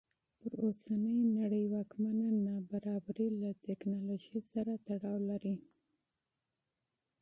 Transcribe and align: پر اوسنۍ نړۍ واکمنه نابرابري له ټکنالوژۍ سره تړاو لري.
پر 0.39 0.51
اوسنۍ 0.65 1.17
نړۍ 1.37 1.63
واکمنه 1.73 2.27
نابرابري 2.47 3.27
له 3.41 3.49
ټکنالوژۍ 3.65 4.39
سره 4.53 4.73
تړاو 4.87 5.17
لري. 5.29 5.55